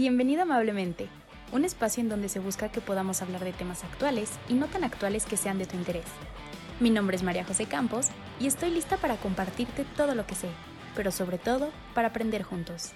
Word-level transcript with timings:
Bienvenido 0.00 0.44
amablemente, 0.44 1.08
un 1.52 1.66
espacio 1.66 2.02
en 2.02 2.08
donde 2.08 2.30
se 2.30 2.38
busca 2.38 2.70
que 2.70 2.80
podamos 2.80 3.20
hablar 3.20 3.44
de 3.44 3.52
temas 3.52 3.84
actuales 3.84 4.30
y 4.48 4.54
no 4.54 4.66
tan 4.66 4.82
actuales 4.82 5.26
que 5.26 5.36
sean 5.36 5.58
de 5.58 5.66
tu 5.66 5.76
interés. 5.76 6.06
Mi 6.80 6.88
nombre 6.88 7.18
es 7.18 7.22
María 7.22 7.44
José 7.44 7.66
Campos 7.66 8.06
y 8.40 8.46
estoy 8.46 8.70
lista 8.70 8.96
para 8.96 9.16
compartirte 9.16 9.84
todo 9.98 10.14
lo 10.14 10.26
que 10.26 10.36
sé, 10.36 10.48
pero 10.96 11.10
sobre 11.10 11.36
todo 11.36 11.68
para 11.92 12.08
aprender 12.08 12.44
juntos. 12.44 12.94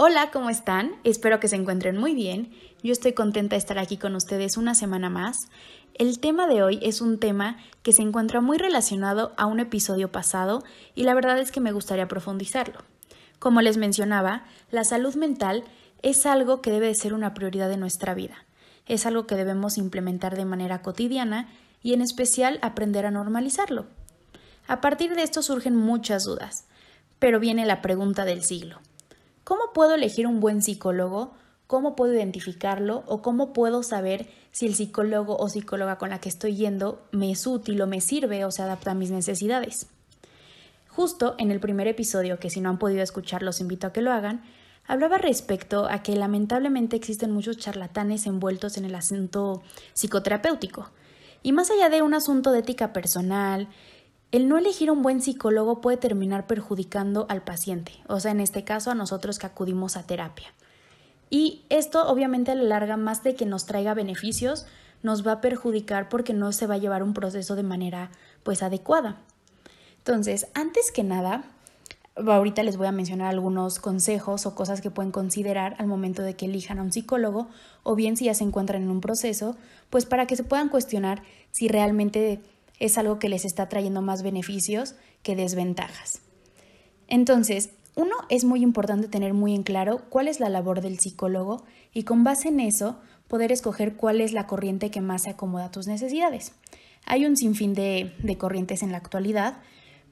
Hola, 0.00 0.30
¿cómo 0.30 0.48
están? 0.48 0.92
Espero 1.02 1.40
que 1.40 1.48
se 1.48 1.56
encuentren 1.56 1.96
muy 1.96 2.14
bien. 2.14 2.52
Yo 2.84 2.92
estoy 2.92 3.14
contenta 3.14 3.56
de 3.56 3.58
estar 3.58 3.80
aquí 3.80 3.96
con 3.96 4.14
ustedes 4.14 4.56
una 4.56 4.76
semana 4.76 5.10
más. 5.10 5.36
El 5.94 6.20
tema 6.20 6.46
de 6.46 6.62
hoy 6.62 6.78
es 6.82 7.00
un 7.00 7.18
tema 7.18 7.56
que 7.82 7.92
se 7.92 8.02
encuentra 8.02 8.40
muy 8.40 8.58
relacionado 8.58 9.32
a 9.36 9.46
un 9.46 9.58
episodio 9.58 10.12
pasado 10.12 10.62
y 10.94 11.02
la 11.02 11.14
verdad 11.14 11.40
es 11.40 11.50
que 11.50 11.58
me 11.58 11.72
gustaría 11.72 12.06
profundizarlo. 12.06 12.84
Como 13.40 13.60
les 13.60 13.76
mencionaba, 13.76 14.44
la 14.70 14.84
salud 14.84 15.16
mental 15.16 15.64
es 16.00 16.26
algo 16.26 16.62
que 16.62 16.70
debe 16.70 16.86
de 16.86 16.94
ser 16.94 17.12
una 17.12 17.34
prioridad 17.34 17.68
de 17.68 17.76
nuestra 17.76 18.14
vida. 18.14 18.46
Es 18.86 19.04
algo 19.04 19.26
que 19.26 19.34
debemos 19.34 19.78
implementar 19.78 20.36
de 20.36 20.44
manera 20.44 20.80
cotidiana 20.80 21.48
y 21.82 21.92
en 21.92 22.02
especial 22.02 22.60
aprender 22.62 23.04
a 23.04 23.10
normalizarlo. 23.10 23.86
A 24.68 24.80
partir 24.80 25.16
de 25.16 25.24
esto 25.24 25.42
surgen 25.42 25.74
muchas 25.74 26.22
dudas, 26.22 26.68
pero 27.18 27.40
viene 27.40 27.66
la 27.66 27.82
pregunta 27.82 28.24
del 28.24 28.44
siglo. 28.44 28.78
¿Cómo 29.48 29.72
puedo 29.72 29.94
elegir 29.94 30.26
un 30.26 30.40
buen 30.40 30.60
psicólogo? 30.60 31.32
¿Cómo 31.66 31.96
puedo 31.96 32.12
identificarlo? 32.12 33.02
¿O 33.06 33.22
cómo 33.22 33.54
puedo 33.54 33.82
saber 33.82 34.28
si 34.52 34.66
el 34.66 34.74
psicólogo 34.74 35.38
o 35.38 35.48
psicóloga 35.48 35.96
con 35.96 36.10
la 36.10 36.20
que 36.20 36.28
estoy 36.28 36.54
yendo 36.54 37.00
me 37.12 37.30
es 37.30 37.46
útil 37.46 37.80
o 37.80 37.86
me 37.86 38.02
sirve 38.02 38.44
o 38.44 38.50
se 38.50 38.60
adapta 38.60 38.90
a 38.90 38.94
mis 38.94 39.10
necesidades? 39.10 39.86
Justo 40.90 41.34
en 41.38 41.50
el 41.50 41.60
primer 41.60 41.88
episodio, 41.88 42.38
que 42.38 42.50
si 42.50 42.60
no 42.60 42.68
han 42.68 42.78
podido 42.78 43.02
escuchar 43.02 43.42
los 43.42 43.62
invito 43.62 43.86
a 43.86 43.92
que 43.94 44.02
lo 44.02 44.12
hagan, 44.12 44.42
hablaba 44.86 45.16
respecto 45.16 45.86
a 45.88 46.02
que 46.02 46.14
lamentablemente 46.14 46.96
existen 46.96 47.32
muchos 47.32 47.56
charlatanes 47.56 48.26
envueltos 48.26 48.76
en 48.76 48.84
el 48.84 48.94
asunto 48.94 49.62
psicoterapéutico. 49.94 50.90
Y 51.42 51.52
más 51.52 51.70
allá 51.70 51.88
de 51.88 52.02
un 52.02 52.12
asunto 52.12 52.52
de 52.52 52.58
ética 52.58 52.92
personal, 52.92 53.68
el 54.30 54.48
no 54.48 54.58
elegir 54.58 54.90
un 54.90 55.02
buen 55.02 55.22
psicólogo 55.22 55.80
puede 55.80 55.96
terminar 55.96 56.46
perjudicando 56.46 57.26
al 57.28 57.42
paciente, 57.42 57.92
o 58.08 58.20
sea, 58.20 58.30
en 58.30 58.40
este 58.40 58.64
caso 58.64 58.90
a 58.90 58.94
nosotros 58.94 59.38
que 59.38 59.46
acudimos 59.46 59.96
a 59.96 60.02
terapia. 60.02 60.48
Y 61.30 61.62
esto 61.68 62.08
obviamente 62.08 62.52
a 62.52 62.54
la 62.54 62.64
larga, 62.64 62.96
más 62.96 63.22
de 63.22 63.34
que 63.34 63.46
nos 63.46 63.66
traiga 63.66 63.94
beneficios, 63.94 64.66
nos 65.02 65.26
va 65.26 65.32
a 65.32 65.40
perjudicar 65.40 66.08
porque 66.08 66.32
no 66.32 66.52
se 66.52 66.66
va 66.66 66.74
a 66.74 66.78
llevar 66.78 67.02
un 67.02 67.14
proceso 67.14 67.54
de 67.56 67.62
manera 67.62 68.10
pues 68.42 68.62
adecuada. 68.62 69.18
Entonces, 69.98 70.46
antes 70.54 70.90
que 70.90 71.04
nada, 71.04 71.44
ahorita 72.16 72.62
les 72.62 72.76
voy 72.76 72.86
a 72.86 72.92
mencionar 72.92 73.28
algunos 73.28 73.78
consejos 73.78 74.46
o 74.46 74.54
cosas 74.54 74.80
que 74.80 74.90
pueden 74.90 75.12
considerar 75.12 75.76
al 75.78 75.86
momento 75.86 76.22
de 76.22 76.34
que 76.34 76.46
elijan 76.46 76.78
a 76.78 76.82
un 76.82 76.92
psicólogo 76.92 77.48
o 77.82 77.94
bien 77.94 78.16
si 78.16 78.24
ya 78.24 78.34
se 78.34 78.44
encuentran 78.44 78.82
en 78.82 78.90
un 78.90 79.00
proceso, 79.00 79.56
pues 79.90 80.06
para 80.06 80.26
que 80.26 80.36
se 80.36 80.44
puedan 80.44 80.68
cuestionar 80.68 81.22
si 81.50 81.68
realmente 81.68 82.40
es 82.78 82.98
algo 82.98 83.18
que 83.18 83.28
les 83.28 83.44
está 83.44 83.68
trayendo 83.68 84.02
más 84.02 84.22
beneficios 84.22 84.94
que 85.22 85.36
desventajas. 85.36 86.20
Entonces, 87.08 87.70
uno, 87.96 88.14
es 88.28 88.44
muy 88.44 88.62
importante 88.62 89.08
tener 89.08 89.34
muy 89.34 89.54
en 89.54 89.64
claro 89.64 90.02
cuál 90.08 90.28
es 90.28 90.38
la 90.38 90.48
labor 90.48 90.80
del 90.80 91.00
psicólogo 91.00 91.64
y 91.92 92.04
con 92.04 92.22
base 92.22 92.48
en 92.48 92.60
eso 92.60 93.00
poder 93.26 93.50
escoger 93.50 93.96
cuál 93.96 94.20
es 94.20 94.32
la 94.32 94.46
corriente 94.46 94.90
que 94.90 95.00
más 95.00 95.24
se 95.24 95.30
acomoda 95.30 95.66
a 95.66 95.70
tus 95.70 95.86
necesidades. 95.86 96.52
Hay 97.06 97.26
un 97.26 97.36
sinfín 97.36 97.74
de, 97.74 98.14
de 98.22 98.38
corrientes 98.38 98.82
en 98.82 98.92
la 98.92 98.98
actualidad, 98.98 99.58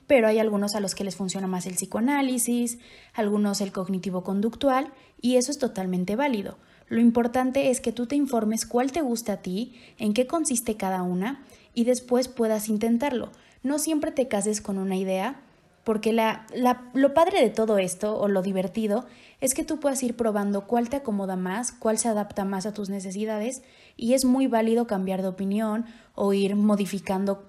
pero 0.07 0.27
hay 0.29 0.39
algunos 0.39 0.75
a 0.75 0.81
los 0.81 0.95
que 0.95 1.05
les 1.05 1.17
funciona 1.17 1.47
más 1.47 1.67
el 1.67 1.75
psicoanálisis, 1.75 2.79
algunos 3.15 3.61
el 3.61 3.73
cognitivo-conductual, 3.73 4.93
y 5.21 5.37
eso 5.37 5.51
es 5.51 5.59
totalmente 5.59 6.17
válido. 6.17 6.59
Lo 6.89 7.01
importante 7.01 7.71
es 7.71 7.81
que 7.81 7.93
tú 7.93 8.07
te 8.07 8.17
informes 8.17 8.67
cuál 8.67 8.93
te 8.93 9.03
gusta 9.03 9.35
a 9.35 9.43
ti, 9.43 9.75
en 9.99 10.15
qué 10.15 10.27
consiste 10.27 10.77
cada 10.77 11.03
una 11.03 11.45
y 11.75 11.85
después 11.85 12.29
puedas 12.29 12.69
intentarlo. 12.69 13.31
No 13.63 13.79
siempre 13.79 14.13
te 14.13 14.29
cases 14.29 14.61
con 14.61 14.79
una 14.79 14.97
idea, 14.97 15.41
porque 15.83 16.13
la, 16.13 16.47
lo 16.95 17.15
padre 17.15 17.41
de 17.41 17.51
todo 17.51 17.79
esto, 17.79 18.19
o 18.19 18.29
lo 18.29 18.43
divertido, 18.43 19.07
es 19.41 19.55
que 19.55 19.65
tú 19.65 19.79
puedas 19.79 20.03
ir 20.03 20.17
probando 20.17 20.67
cuál 20.67 20.89
te 20.89 20.97
acomoda 20.97 21.37
más, 21.37 21.73
cuál 21.73 21.99
se 21.99 22.09
adapta 22.09 22.45
más 22.45 22.67
a 22.67 22.75
tus 22.75 22.89
necesidades, 22.89 23.63
y 23.97 24.15
es 24.15 24.25
muy 24.25 24.47
válido 24.47 24.87
cambiar 24.87 25.23
de 25.23 25.29
opinión 25.29 25.87
o 26.15 26.33
ir 26.33 26.57
modificando 26.57 27.49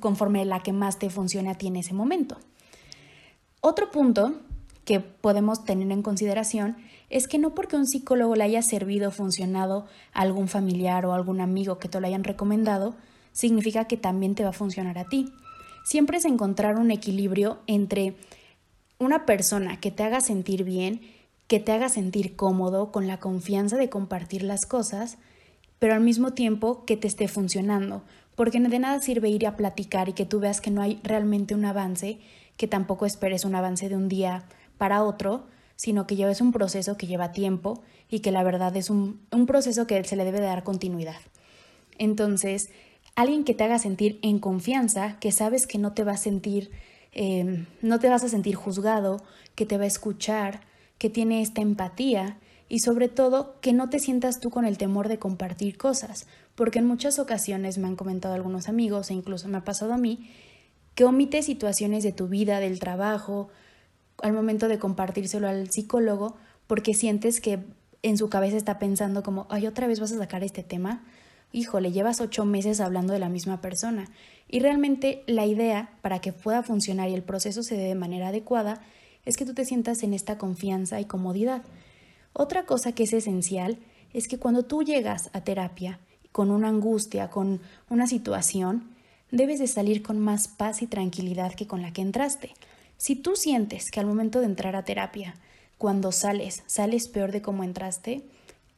conforme 0.00 0.44
la 0.44 0.62
que 0.62 0.72
más 0.72 0.98
te 0.98 1.10
funcione 1.10 1.50
a 1.50 1.54
ti 1.54 1.66
en 1.66 1.76
ese 1.76 1.94
momento. 1.94 2.38
Otro 3.60 3.90
punto 3.90 4.40
que 4.90 4.98
podemos 4.98 5.64
tener 5.64 5.92
en 5.92 6.02
consideración 6.02 6.76
es 7.10 7.28
que 7.28 7.38
no 7.38 7.54
porque 7.54 7.76
un 7.76 7.86
psicólogo 7.86 8.34
le 8.34 8.42
haya 8.42 8.60
servido 8.60 9.10
o 9.10 9.12
funcionado 9.12 9.86
a 10.12 10.22
algún 10.22 10.48
familiar 10.48 11.06
o 11.06 11.12
algún 11.12 11.40
amigo 11.40 11.78
que 11.78 11.88
te 11.88 12.00
lo 12.00 12.08
hayan 12.08 12.24
recomendado, 12.24 12.96
significa 13.30 13.84
que 13.84 13.96
también 13.96 14.34
te 14.34 14.42
va 14.42 14.48
a 14.48 14.52
funcionar 14.52 14.98
a 14.98 15.04
ti. 15.04 15.32
Siempre 15.84 16.16
es 16.18 16.24
encontrar 16.24 16.74
un 16.74 16.90
equilibrio 16.90 17.60
entre 17.68 18.16
una 18.98 19.26
persona 19.26 19.78
que 19.78 19.92
te 19.92 20.02
haga 20.02 20.20
sentir 20.20 20.64
bien, 20.64 21.02
que 21.46 21.60
te 21.60 21.70
haga 21.70 21.88
sentir 21.88 22.34
cómodo, 22.34 22.90
con 22.90 23.06
la 23.06 23.20
confianza 23.20 23.76
de 23.76 23.90
compartir 23.90 24.42
las 24.42 24.66
cosas, 24.66 25.18
pero 25.78 25.94
al 25.94 26.00
mismo 26.00 26.32
tiempo 26.32 26.84
que 26.84 26.96
te 26.96 27.06
esté 27.06 27.28
funcionando, 27.28 28.02
porque 28.34 28.58
de 28.58 28.78
nada 28.80 28.98
sirve 28.98 29.28
ir 29.28 29.46
a 29.46 29.56
platicar 29.56 30.08
y 30.08 30.14
que 30.14 30.26
tú 30.26 30.40
veas 30.40 30.60
que 30.60 30.72
no 30.72 30.82
hay 30.82 30.98
realmente 31.04 31.54
un 31.54 31.64
avance, 31.64 32.18
que 32.56 32.66
tampoco 32.66 33.06
esperes 33.06 33.44
un 33.44 33.54
avance 33.54 33.88
de 33.88 33.94
un 33.94 34.08
día 34.08 34.46
para 34.80 35.04
otro, 35.04 35.46
sino 35.76 36.06
que 36.06 36.16
lleves 36.16 36.40
un 36.40 36.52
proceso 36.52 36.96
que 36.96 37.06
lleva 37.06 37.32
tiempo 37.32 37.82
y 38.08 38.20
que 38.20 38.32
la 38.32 38.42
verdad 38.42 38.74
es 38.78 38.88
un, 38.88 39.20
un 39.30 39.44
proceso 39.44 39.86
que 39.86 40.02
se 40.04 40.16
le 40.16 40.24
debe 40.24 40.40
dar 40.40 40.64
continuidad. 40.64 41.20
Entonces, 41.98 42.70
alguien 43.14 43.44
que 43.44 43.52
te 43.52 43.64
haga 43.64 43.78
sentir 43.78 44.18
en 44.22 44.38
confianza, 44.38 45.18
que 45.20 45.32
sabes 45.32 45.66
que 45.66 45.76
no 45.76 45.92
te 45.92 46.02
va 46.02 46.12
a 46.12 46.16
sentir, 46.16 46.70
em, 47.12 47.66
no 47.82 47.98
te 47.98 48.08
vas 48.08 48.24
a 48.24 48.30
sentir 48.30 48.54
juzgado, 48.54 49.22
que 49.54 49.66
te 49.66 49.76
va 49.76 49.84
a 49.84 49.86
escuchar, 49.86 50.62
que 50.96 51.10
tiene 51.10 51.42
esta 51.42 51.60
empatía 51.60 52.38
y 52.70 52.78
sobre 52.78 53.08
todo 53.08 53.60
que 53.60 53.74
no 53.74 53.90
te 53.90 53.98
sientas 53.98 54.40
tú 54.40 54.48
con 54.48 54.64
el 54.64 54.78
temor 54.78 55.08
de 55.08 55.18
compartir 55.18 55.76
cosas, 55.76 56.26
porque 56.54 56.78
en 56.78 56.86
muchas 56.86 57.18
ocasiones 57.18 57.76
me 57.76 57.86
han 57.86 57.96
comentado 57.96 58.32
algunos 58.32 58.70
amigos 58.70 59.10
e 59.10 59.14
incluso 59.14 59.46
me 59.48 59.58
ha 59.58 59.64
pasado 59.64 59.92
a 59.92 59.98
mí 59.98 60.30
que 60.94 61.04
omite 61.04 61.42
situaciones 61.42 62.02
de 62.02 62.12
tu 62.12 62.28
vida, 62.28 62.60
del 62.60 62.78
trabajo, 62.78 63.48
al 64.22 64.32
momento 64.32 64.68
de 64.68 64.78
compartírselo 64.78 65.48
al 65.48 65.70
psicólogo, 65.70 66.36
porque 66.66 66.94
sientes 66.94 67.40
que 67.40 67.60
en 68.02 68.16
su 68.16 68.28
cabeza 68.28 68.56
está 68.56 68.78
pensando 68.78 69.22
como, 69.22 69.46
ay, 69.50 69.66
otra 69.66 69.86
vez 69.86 70.00
vas 70.00 70.12
a 70.12 70.18
sacar 70.18 70.42
este 70.42 70.62
tema, 70.62 71.02
híjole, 71.52 71.92
llevas 71.92 72.20
ocho 72.20 72.44
meses 72.44 72.80
hablando 72.80 73.12
de 73.12 73.18
la 73.18 73.28
misma 73.28 73.60
persona. 73.60 74.08
Y 74.48 74.60
realmente 74.60 75.22
la 75.26 75.46
idea 75.46 75.92
para 76.02 76.20
que 76.20 76.32
pueda 76.32 76.62
funcionar 76.62 77.08
y 77.08 77.14
el 77.14 77.22
proceso 77.22 77.62
se 77.62 77.76
dé 77.76 77.84
de 77.84 77.94
manera 77.94 78.28
adecuada 78.28 78.80
es 79.24 79.36
que 79.36 79.44
tú 79.44 79.54
te 79.54 79.64
sientas 79.64 80.02
en 80.02 80.14
esta 80.14 80.38
confianza 80.38 81.00
y 81.00 81.04
comodidad. 81.04 81.62
Otra 82.32 82.64
cosa 82.64 82.92
que 82.92 83.04
es 83.04 83.12
esencial 83.12 83.78
es 84.12 84.28
que 84.28 84.38
cuando 84.38 84.64
tú 84.64 84.82
llegas 84.82 85.30
a 85.32 85.42
terapia 85.42 86.00
con 86.32 86.50
una 86.50 86.68
angustia, 86.68 87.28
con 87.28 87.60
una 87.88 88.06
situación, 88.06 88.90
debes 89.30 89.58
de 89.58 89.66
salir 89.66 90.02
con 90.02 90.18
más 90.18 90.48
paz 90.48 90.82
y 90.82 90.86
tranquilidad 90.86 91.54
que 91.54 91.66
con 91.66 91.82
la 91.82 91.92
que 91.92 92.02
entraste. 92.02 92.54
Si 93.00 93.16
tú 93.16 93.34
sientes 93.34 93.90
que 93.90 93.98
al 93.98 94.04
momento 94.04 94.40
de 94.40 94.44
entrar 94.44 94.76
a 94.76 94.84
terapia, 94.84 95.34
cuando 95.78 96.12
sales, 96.12 96.62
sales 96.66 97.08
peor 97.08 97.32
de 97.32 97.40
cómo 97.40 97.64
entraste, 97.64 98.26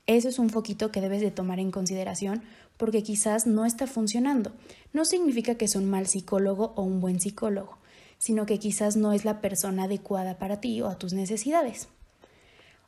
eso 0.07 0.29
es 0.29 0.39
un 0.39 0.49
foquito 0.49 0.93
que 0.93 1.01
debes 1.01 1.21
de 1.21 1.33
tomar 1.33 1.59
en 1.59 1.73
consideración 1.73 2.45
porque 2.77 3.03
quizás 3.03 3.49
no 3.49 3.67
está 3.67 3.89
funcionando. 3.89 4.53
No 4.93 5.05
significa 5.07 5.57
que 5.57 5.65
es 5.65 5.75
un 5.75 5.91
mal 5.91 6.07
psicólogo 6.07 6.73
o 6.77 6.83
un 6.83 7.01
buen 7.01 7.19
psicólogo, 7.19 7.79
sino 8.17 8.47
que 8.47 8.61
quizás 8.61 8.95
no 8.95 9.13
es 9.13 9.25
la 9.25 9.41
persona 9.41 9.85
adecuada 9.85 10.39
para 10.39 10.61
ti 10.61 10.81
o 10.83 10.87
a 10.87 10.99
tus 10.99 11.15
necesidades. 11.15 11.89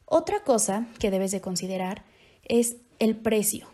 Otra 0.04 0.44
cosa 0.44 0.86
que 1.00 1.10
debes 1.10 1.32
de 1.32 1.40
considerar 1.40 2.04
es 2.44 2.76
el 3.00 3.16
precio. 3.16 3.66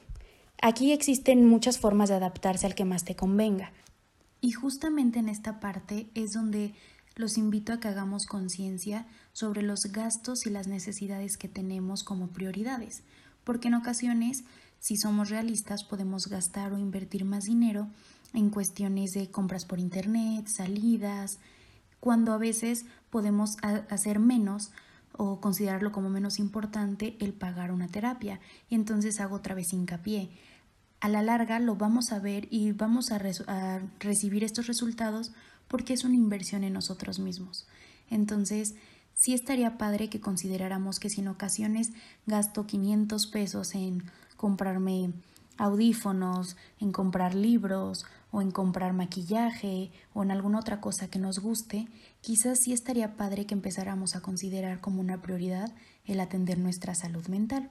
Aquí 0.63 0.93
existen 0.93 1.45
muchas 1.45 1.79
formas 1.79 2.09
de 2.09 2.15
adaptarse 2.15 2.65
al 2.65 2.75
que 2.75 2.87
más 2.87 3.05
te 3.05 3.17
convenga. 3.17 3.75
Y 4.41 4.53
justamente 4.53 5.19
en 5.19 5.29
esta 5.29 5.61
parte 5.61 6.07
es 6.15 6.33
donde 6.33 6.73
los 7.21 7.39
invito 7.39 7.73
a 7.73 7.79
que 7.79 7.89
hagamos 7.89 8.27
conciencia 8.27 9.07
sobre 9.33 9.63
los 9.63 9.85
gastos 9.85 10.47
y 10.47 10.51
las 10.51 10.67
necesidades 10.67 11.37
que 11.37 11.49
tenemos 11.49 12.03
como 12.03 12.29
prioridades 12.29 13.03
porque 13.45 13.69
en 13.69 13.75
ocasiones, 13.75 14.45
si 14.79 14.97
somos 14.97 15.31
realistas, 15.31 15.85
podemos 15.85 16.29
gastar 16.29 16.73
o 16.73 16.79
invertir 16.79 17.25
más 17.25 17.45
dinero 17.45 17.89
en 18.33 18.51
cuestiones 18.51 19.13
de 19.13 19.31
compras 19.31 19.65
por 19.65 19.79
internet, 19.79 20.47
salidas, 20.47 21.39
cuando 21.99 22.33
a 22.33 22.39
veces 22.39 22.87
podemos 23.11 23.57
hacer 23.63 24.21
menos 24.21 24.71
o 25.13 25.41
considerarlo 25.41 25.93
como 25.93 26.09
menos 26.09 26.39
importante 26.39 27.17
el 27.19 27.33
pagar 27.33 27.73
una 27.73 27.89
terapia. 27.89 28.41
Y 28.69 28.75
entonces 28.75 29.21
hago 29.21 29.37
otra 29.37 29.55
vez 29.55 29.73
hincapié. 29.73 30.31
A 31.01 31.09
la 31.09 31.23
larga 31.23 31.59
lo 31.59 31.77
vamos 31.77 32.13
a 32.13 32.21
ver 32.21 32.47
y 32.51 32.73
vamos 32.73 33.11
a, 33.11 33.21
a 33.49 33.81
recibir 33.99 34.45
estos 34.45 34.67
resultados 34.67 35.33
porque 35.71 35.95
es 35.95 36.03
una 36.03 36.17
inversión 36.17 36.65
en 36.65 36.73
nosotros 36.73 37.21
mismos. 37.21 37.69
Entonces, 38.11 38.75
sí 39.15 39.35
estaría 39.35 39.79
padre 39.79 40.11
que 40.11 40.21
consideráramos 40.21 40.99
que 40.99 41.11
si 41.11 41.21
en 41.21 41.29
ocasiones 41.29 41.93
gasto 42.27 42.67
500 42.67 43.29
pesos 43.29 43.75
en 43.77 44.03
comprarme 44.37 45.13
audífonos, 45.59 46.57
en 46.81 46.91
comprar 46.91 47.35
libros 47.35 48.05
o 48.33 48.43
en 48.43 48.51
comprar 48.51 48.95
maquillaje 48.95 49.93
o 50.13 50.25
en 50.25 50.33
alguna 50.33 50.59
otra 50.59 50.81
cosa 50.81 51.09
que 51.09 51.21
nos 51.21 51.39
guste, 51.39 51.87
quizás 52.21 52.59
sí 52.59 52.73
estaría 52.73 53.17
padre 53.17 53.47
que 53.47 53.55
empezáramos 53.55 54.17
a 54.17 54.23
considerar 54.23 54.81
como 54.81 55.01
una 55.01 55.23
prioridad 55.23 55.73
el 56.05 56.19
atender 56.19 56.59
nuestra 56.59 56.97
salud 56.97 57.29
mental. 57.29 57.71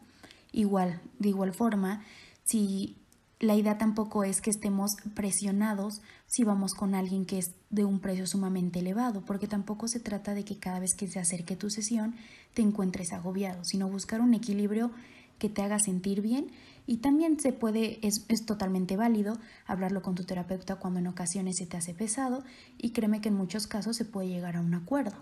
Igual, 0.54 1.02
de 1.19 1.30
igual 1.30 1.54
forma, 1.54 2.04
si 2.45 2.95
la 3.40 3.56
idea 3.56 3.78
tampoco 3.78 4.26
es 4.26 4.42
que 4.42 4.50
estemos 4.50 4.98
presionados 5.14 6.02
si 6.28 6.44
vamos 6.44 6.74
con 6.74 6.94
alguien 6.94 7.26
que 7.26 7.38
es 7.38 7.52
de 7.70 7.86
un 7.86 8.00
precio 8.00 8.28
sumamente 8.28 8.80
elevado, 8.80 9.22
porque 9.22 9.48
tampoco 9.48 9.88
se 9.88 10.02
trata 10.02 10.34
de 10.34 10.44
que 10.44 10.58
cada 10.58 10.80
vez 10.80 10.94
que 10.94 11.08
se 11.08 11.20
acerque 11.20 11.56
tu 11.56 11.70
sesión 11.70 12.16
te 12.54 12.62
encuentres 12.62 13.14
agobiado, 13.14 13.64
sino 13.64 13.90
buscar 13.90 14.20
un 14.20 14.34
equilibrio 14.34 14.92
que 15.38 15.48
te 15.48 15.62
haga 15.62 15.80
sentir 15.80 16.22
bien 16.22 16.48
y 16.86 16.98
también 16.98 17.40
se 17.40 17.54
puede, 17.54 18.06
es, 18.06 18.26
es, 18.28 18.46
totalmente 18.46 18.98
válido 18.98 19.38
hablarlo 19.66 20.02
con 20.02 20.16
tu 20.16 20.26
terapeuta 20.26 20.76
cuando 20.76 21.00
en 21.00 21.08
ocasiones 21.08 21.58
se 21.58 21.66
te 21.66 21.78
hace 21.78 21.94
pesado 21.94 22.44
y 22.78 22.92
créeme 22.92 23.22
que 23.22 23.30
en 23.30 23.36
muchos 23.36 23.68
casos 23.68 23.96
se 23.96 24.06
puede 24.06 24.28
llegar 24.28 24.58
a 24.58 24.62
un 24.62 24.74
acuerdo. 24.74 25.16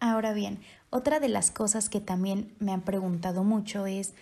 Ahora 0.00 0.32
bien, 0.32 0.60
otra 0.88 1.20
de 1.20 1.28
las 1.28 1.50
cosas 1.50 1.90
que 1.90 2.00
también 2.00 2.54
me 2.58 2.72
han 2.72 2.82
preguntado 2.82 3.44
mucho 3.44 3.86
es, 3.86 4.14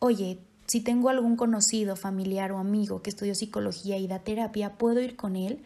oye, 0.00 0.38
si 0.68 0.82
tengo 0.82 1.08
algún 1.08 1.36
conocido, 1.36 1.96
familiar 1.96 2.52
o 2.52 2.58
amigo 2.58 3.00
que 3.02 3.10
estudió 3.10 3.34
psicología 3.34 3.96
y 3.96 4.06
da 4.06 4.18
terapia, 4.20 4.74
¿puedo 4.74 5.00
ir 5.00 5.16
con 5.16 5.34
él? 5.34 5.60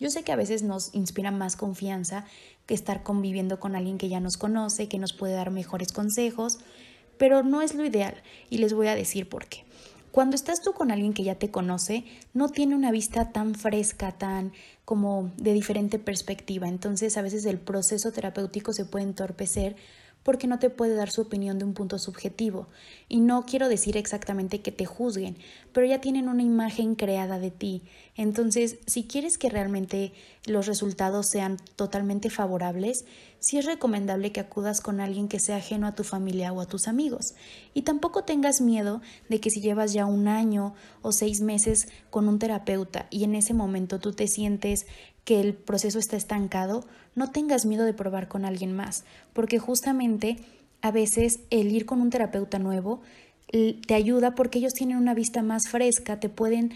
Yo 0.00 0.10
sé 0.10 0.24
que 0.24 0.32
a 0.32 0.36
veces 0.36 0.64
nos 0.64 0.94
inspira 0.94 1.30
más 1.30 1.56
confianza 1.56 2.24
que 2.66 2.74
estar 2.74 3.04
conviviendo 3.04 3.60
con 3.60 3.76
alguien 3.76 3.98
que 3.98 4.08
ya 4.08 4.18
nos 4.18 4.36
conoce, 4.36 4.88
que 4.88 4.98
nos 4.98 5.12
puede 5.12 5.34
dar 5.34 5.52
mejores 5.52 5.92
consejos, 5.92 6.58
pero 7.18 7.44
no 7.44 7.62
es 7.62 7.74
lo 7.76 7.84
ideal 7.84 8.22
y 8.50 8.58
les 8.58 8.74
voy 8.74 8.88
a 8.88 8.96
decir 8.96 9.28
por 9.28 9.46
qué. 9.46 9.64
Cuando 10.10 10.34
estás 10.34 10.60
tú 10.60 10.72
con 10.72 10.90
alguien 10.90 11.12
que 11.12 11.22
ya 11.22 11.36
te 11.36 11.50
conoce, 11.50 12.04
no 12.34 12.48
tiene 12.48 12.74
una 12.74 12.90
vista 12.90 13.30
tan 13.30 13.54
fresca, 13.54 14.10
tan 14.12 14.52
como 14.84 15.30
de 15.36 15.52
diferente 15.52 16.00
perspectiva, 16.00 16.66
entonces 16.66 17.16
a 17.16 17.22
veces 17.22 17.44
el 17.44 17.58
proceso 17.58 18.10
terapéutico 18.10 18.72
se 18.72 18.84
puede 18.84 19.04
entorpecer 19.04 19.76
porque 20.28 20.46
no 20.46 20.58
te 20.58 20.68
puede 20.68 20.94
dar 20.94 21.10
su 21.10 21.22
opinión 21.22 21.58
de 21.58 21.64
un 21.64 21.72
punto 21.72 21.98
subjetivo. 21.98 22.66
Y 23.08 23.20
no 23.20 23.46
quiero 23.46 23.66
decir 23.70 23.96
exactamente 23.96 24.60
que 24.60 24.70
te 24.70 24.84
juzguen, 24.84 25.38
pero 25.72 25.86
ya 25.86 26.02
tienen 26.02 26.28
una 26.28 26.42
imagen 26.42 26.96
creada 26.96 27.38
de 27.38 27.50
ti. 27.50 27.84
Entonces, 28.14 28.76
si 28.86 29.04
quieres 29.04 29.38
que 29.38 29.48
realmente 29.48 30.12
los 30.44 30.66
resultados 30.66 31.28
sean 31.28 31.56
totalmente 31.76 32.28
favorables, 32.28 33.06
sí 33.40 33.58
es 33.58 33.64
recomendable 33.64 34.32
que 34.32 34.40
acudas 34.40 34.80
con 34.80 35.00
alguien 35.00 35.28
que 35.28 35.40
sea 35.40 35.56
ajeno 35.56 35.86
a 35.86 35.94
tu 35.94 36.04
familia 36.04 36.52
o 36.52 36.60
a 36.60 36.66
tus 36.66 36.88
amigos. 36.88 37.34
Y 37.74 37.82
tampoco 37.82 38.24
tengas 38.24 38.60
miedo 38.60 39.00
de 39.28 39.40
que 39.40 39.50
si 39.50 39.60
llevas 39.60 39.92
ya 39.92 40.06
un 40.06 40.28
año 40.28 40.74
o 41.02 41.12
seis 41.12 41.40
meses 41.40 41.88
con 42.10 42.28
un 42.28 42.38
terapeuta 42.38 43.06
y 43.10 43.24
en 43.24 43.34
ese 43.34 43.54
momento 43.54 43.98
tú 43.98 44.12
te 44.12 44.28
sientes 44.28 44.86
que 45.24 45.40
el 45.40 45.54
proceso 45.54 45.98
está 45.98 46.16
estancado, 46.16 46.86
no 47.14 47.30
tengas 47.30 47.66
miedo 47.66 47.84
de 47.84 47.94
probar 47.94 48.28
con 48.28 48.44
alguien 48.44 48.74
más, 48.74 49.04
porque 49.32 49.58
justamente 49.58 50.38
a 50.80 50.90
veces 50.90 51.40
el 51.50 51.70
ir 51.72 51.86
con 51.86 52.00
un 52.00 52.10
terapeuta 52.10 52.58
nuevo 52.58 53.02
te 53.50 53.94
ayuda 53.94 54.34
porque 54.34 54.58
ellos 54.58 54.74
tienen 54.74 54.98
una 54.98 55.14
vista 55.14 55.42
más 55.42 55.68
fresca, 55.68 56.20
te 56.20 56.28
pueden 56.28 56.72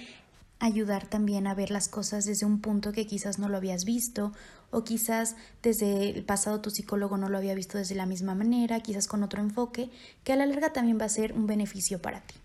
ayudar 0.62 1.08
también 1.08 1.48
a 1.48 1.54
ver 1.54 1.72
las 1.72 1.88
cosas 1.88 2.24
desde 2.24 2.46
un 2.46 2.60
punto 2.60 2.92
que 2.92 3.04
quizás 3.04 3.40
no 3.40 3.48
lo 3.48 3.56
habías 3.56 3.84
visto 3.84 4.32
o 4.70 4.84
quizás 4.84 5.34
desde 5.60 6.10
el 6.10 6.24
pasado 6.24 6.60
tu 6.60 6.70
psicólogo 6.70 7.16
no 7.16 7.28
lo 7.28 7.36
había 7.36 7.56
visto 7.56 7.78
desde 7.78 7.96
la 7.96 8.06
misma 8.06 8.36
manera, 8.36 8.78
quizás 8.78 9.08
con 9.08 9.24
otro 9.24 9.42
enfoque, 9.42 9.90
que 10.22 10.32
a 10.32 10.36
la 10.36 10.46
larga 10.46 10.72
también 10.72 11.00
va 11.00 11.06
a 11.06 11.08
ser 11.08 11.32
un 11.32 11.48
beneficio 11.48 12.00
para 12.00 12.20
ti. 12.20 12.36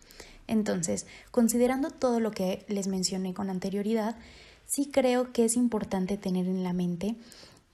Entonces, 0.47 1.05
considerando 1.29 1.91
todo 1.91 2.19
lo 2.19 2.31
que 2.31 2.65
les 2.67 2.87
mencioné 2.87 3.35
con 3.35 3.51
anterioridad, 3.51 4.15
sí 4.65 4.89
creo 4.91 5.31
que 5.31 5.45
es 5.45 5.55
importante 5.55 6.17
tener 6.17 6.47
en 6.47 6.63
la 6.63 6.73
mente 6.73 7.17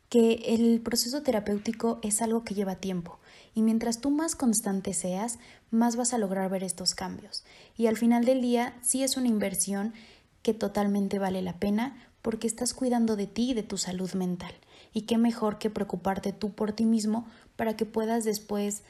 que 0.09 0.43
el 0.47 0.81
proceso 0.81 1.23
terapéutico 1.23 1.99
es 2.03 2.21
algo 2.21 2.43
que 2.43 2.53
lleva 2.53 2.75
tiempo 2.75 3.17
y 3.55 3.61
mientras 3.61 4.01
tú 4.01 4.11
más 4.11 4.35
constante 4.35 4.93
seas, 4.93 5.39
más 5.71 5.95
vas 5.95 6.13
a 6.13 6.17
lograr 6.17 6.49
ver 6.49 6.63
estos 6.63 6.95
cambios. 6.95 7.43
Y 7.77 7.87
al 7.87 7.97
final 7.97 8.25
del 8.25 8.41
día 8.41 8.77
sí 8.81 9.03
es 9.03 9.15
una 9.17 9.27
inversión 9.27 9.93
que 10.43 10.53
totalmente 10.53 11.17
vale 11.17 11.41
la 11.41 11.57
pena 11.57 11.97
porque 12.21 12.47
estás 12.47 12.73
cuidando 12.73 13.15
de 13.15 13.27
ti 13.27 13.51
y 13.51 13.53
de 13.53 13.63
tu 13.63 13.77
salud 13.77 14.13
mental. 14.13 14.53
Y 14.93 15.01
qué 15.01 15.17
mejor 15.17 15.57
que 15.57 15.69
preocuparte 15.69 16.31
tú 16.31 16.51
por 16.51 16.73
ti 16.73 16.85
mismo 16.85 17.25
para 17.55 17.75
que 17.75 17.85
puedas 17.85 18.23
después 18.23 18.83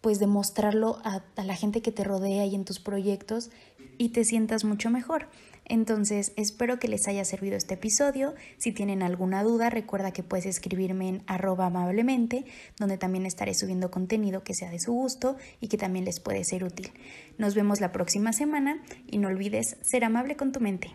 pues 0.00 0.18
demostrarlo 0.18 1.00
a, 1.04 1.22
a 1.36 1.44
la 1.44 1.56
gente 1.56 1.82
que 1.82 1.92
te 1.92 2.04
rodea 2.04 2.46
y 2.46 2.54
en 2.54 2.64
tus 2.64 2.78
proyectos 2.78 3.50
y 3.98 4.10
te 4.10 4.24
sientas 4.24 4.64
mucho 4.64 4.88
mejor. 4.90 5.28
Entonces, 5.68 6.32
espero 6.36 6.78
que 6.78 6.88
les 6.88 7.08
haya 7.08 7.24
servido 7.24 7.56
este 7.56 7.74
episodio. 7.74 8.34
Si 8.56 8.72
tienen 8.72 9.02
alguna 9.02 9.42
duda, 9.42 9.68
recuerda 9.68 10.12
que 10.12 10.22
puedes 10.22 10.46
escribirme 10.46 11.08
en 11.08 11.22
arroba 11.26 11.66
amablemente, 11.66 12.44
donde 12.78 12.98
también 12.98 13.26
estaré 13.26 13.54
subiendo 13.54 13.90
contenido 13.90 14.42
que 14.42 14.54
sea 14.54 14.70
de 14.70 14.78
su 14.78 14.92
gusto 14.92 15.36
y 15.60 15.68
que 15.68 15.76
también 15.76 16.04
les 16.04 16.20
puede 16.20 16.44
ser 16.44 16.64
útil. 16.64 16.92
Nos 17.38 17.54
vemos 17.54 17.80
la 17.80 17.92
próxima 17.92 18.32
semana 18.32 18.82
y 19.06 19.18
no 19.18 19.28
olvides 19.28 19.76
ser 19.82 20.04
amable 20.04 20.36
con 20.36 20.52
tu 20.52 20.60
mente. 20.60 20.92